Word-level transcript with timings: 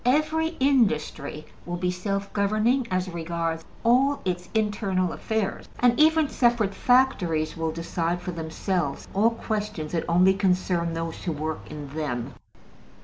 Every 0.03 0.57
industry 0.59 1.45
will 1.63 1.75
be 1.77 1.91
self 1.91 2.33
governing 2.33 2.87
as 2.89 3.07
regards 3.07 3.63
all 3.83 4.19
its 4.25 4.49
internal 4.55 5.13
affairs, 5.13 5.69
and 5.79 5.99
even 5.99 6.27
separate 6.27 6.73
factories 6.73 7.55
will 7.55 7.69
decide 7.69 8.19
for 8.19 8.31
themselves 8.31 9.07
all 9.13 9.29
questions 9.29 9.91
that 9.91 10.05
only 10.09 10.33
concern 10.33 10.95
those 10.95 11.23
who 11.25 11.31
work 11.31 11.59
in 11.69 11.87
them. 11.89 12.33